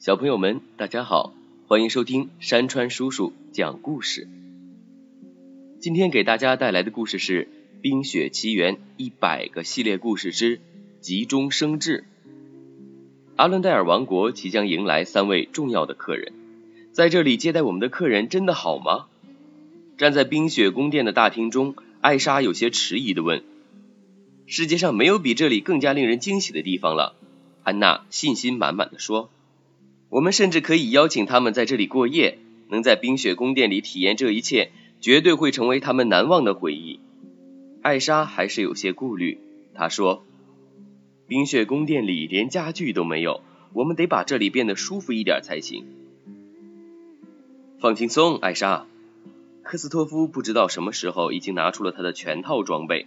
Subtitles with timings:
[0.00, 1.34] 小朋友们，大家好，
[1.66, 4.28] 欢迎收听山川叔叔讲故事。
[5.80, 7.46] 今天给大家带来的故事是
[7.82, 10.60] 《冰雪奇缘一百个系列故事之
[11.00, 12.04] 急中生智》。
[13.34, 16.32] 阿伦戴尔王国即将迎来三位重要的客人，
[16.92, 19.06] 在这里接待我们的客人真的好吗？
[19.96, 23.42] 站在冰雪宫殿的大厅中，艾莎有些迟疑的问
[24.46, 27.16] ：“世界上没有比这里更加令人惊喜的地方了。”
[27.64, 29.28] 安娜信心满满的说。
[30.10, 37.00] 我们甚至可以邀请他们在这里过夜，能在冰雪宫殿里体验这一切，绝对会成为他们难忘的回忆。
[37.82, 39.38] 艾莎还是有些顾虑，
[39.74, 40.24] 她说
[41.28, 45.84] ：“冰雪宫殿里连家具都没有，我们得把这里变得舒服一点才行。”
[47.80, 48.86] 放轻松，艾莎。
[49.62, 53.06] 科斯托夫不知道什么时候已经拿出了他的全套装备。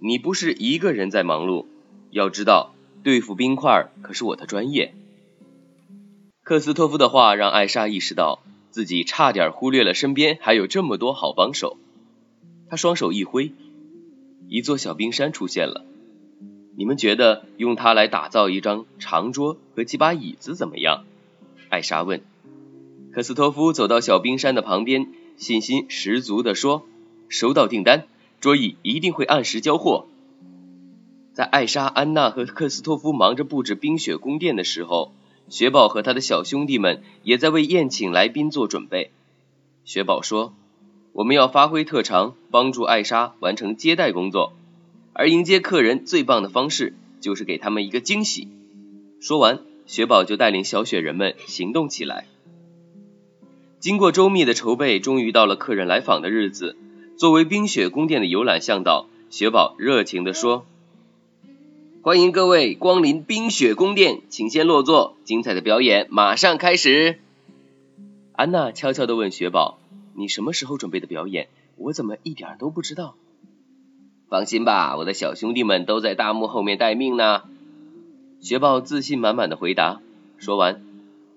[0.00, 1.66] 你不是一个人在忙碌，
[2.10, 4.92] 要知道，对付冰块可是我的专业。
[6.46, 11.76] 克斯托夫的话让艾莎意识到自己差点忽略了身边还有这么多好帮手。
[12.70, 13.52] 他双手一挥，
[14.46, 15.84] 一座小冰山出现了。
[16.76, 21.02] 你们觉得用它来打造一张长桌和几把椅子怎么样？
[21.68, 22.22] 艾莎问。
[23.12, 26.86] 克斯托夫走到小冰山的旁边，信心十足地说
[27.28, 28.06] ：“收到订单，
[28.38, 30.06] 桌椅一定会按时交货。”
[31.34, 35.10] 在艾莎、安娜和克斯托夫忙着布置冰雪宫殿的时候。
[35.48, 39.10] 雪宝和他的小兄弟们也在为宴请来宾做准备。
[39.84, 40.52] 雪宝说
[41.12, 44.52] ：“我们要发挥特长，帮助艾莎完成接待工作。
[45.12, 48.48] 而迎接客人最棒的方式，就是给他们一个惊喜。”
[49.20, 52.26] 说完，雪宝就带领小雪人们行动起来。
[53.78, 56.76] 经过周密的筹备，终于到了客人来访的日子。
[57.16, 60.66] 作为冰雪宫殿的游览向导，雪宝热情地说。
[62.06, 65.16] 欢迎各位光临冰雪宫殿，请先落座。
[65.24, 67.18] 精彩的表演马上开始。
[68.32, 69.80] 安娜悄悄地问雪宝
[70.14, 71.48] ：“你什么时候准备的表演？
[71.74, 73.16] 我怎么一点都不知道？”
[74.30, 77.42] 放心吧，我的小兄弟们都在大幕后面待命呢。
[78.40, 80.00] 雪宝自信满满的回答。
[80.38, 80.84] 说完，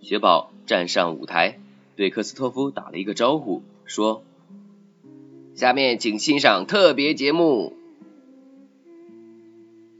[0.00, 1.58] 雪宝站上舞台，
[1.94, 4.22] 对克斯托夫打了一个招呼，说
[5.54, 7.76] ：“下面请欣赏特别节目。”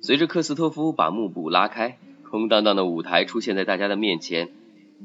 [0.05, 1.97] 随着克斯托夫把幕布拉开，
[2.31, 4.51] 空荡荡的舞台出现在大家的面前。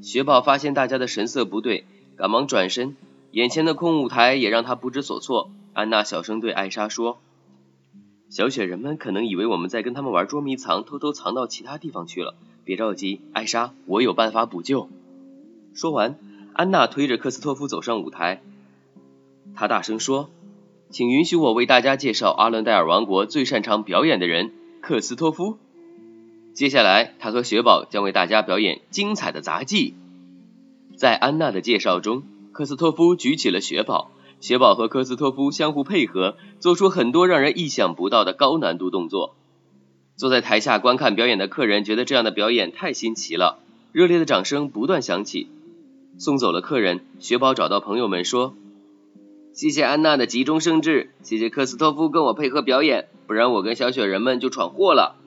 [0.02, 1.86] 雪宝发现大家的神色不对，
[2.18, 2.98] 赶忙转身。
[3.32, 5.52] 眼前的空舞台也让他不知所措。
[5.72, 7.18] 安娜小声对艾莎说
[8.28, 12.36] ：“小雪人们可能以为我们在跟他们玩捉迷藏，偷偷藏到其他地方去了。
[12.66, 14.90] 别着急，艾莎，我有办法补救。”
[15.74, 16.18] 说完，
[16.52, 18.42] 安娜推着克斯托夫走上舞台。
[19.56, 20.30] 她大声说
[20.92, 24.52] ：“请允许我为大家介绍阿伦戴尔王国最擅长表演的人。”
[24.90, 25.60] 克斯托夫，
[26.56, 29.94] 接下来他和雪宝将为大家表演精彩的杂技。
[30.96, 32.24] 在安娜的介绍中，
[32.54, 34.10] 克斯托夫举起了雪宝，
[34.42, 39.36] 雪宝和克斯托夫相互配合，做出很多让人意想不到的高难度动作。
[40.16, 43.60] 坐在台下观看表演的客人觉得这样的表演太新奇了，
[43.92, 45.50] 热烈的掌声不断响起。
[46.18, 48.56] 送走了客人，雪宝找到朋友们说。
[49.60, 55.18] 谢谢安娜的急中生智，谢谢克斯托夫跟我配合表演，不然我跟小雪人们就闯祸了。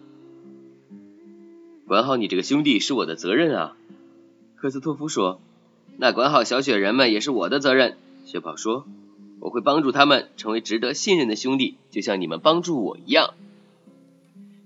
[1.87, 3.77] 管好你这个兄弟是我的责任啊，
[4.57, 5.39] 克斯托夫说。
[5.99, 8.87] 那管好小雪人们也是我的责任，雪宝说。
[9.39, 13.35] 我会帮助他们成为值得信任的兄弟，就像你们帮助我一样。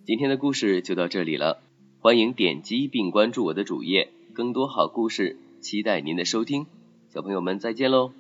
[0.05, 1.59] 今天的故事就到这里了，
[1.99, 6.67] 欢迎点击并关注我的主页，更多好故事，期待您的收听。
[7.13, 8.13] 小朋友们再见喽。